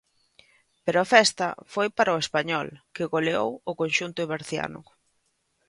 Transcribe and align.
Pero 0.83 0.97
a 0.99 1.09
festa 1.15 1.47
foi 1.73 1.87
para 1.97 2.15
o 2.15 2.21
Español, 2.25 2.67
que 2.95 3.09
goleou 3.13 3.49
o 3.71 3.73
conxunto 3.81 4.21
berciano. 4.33 4.79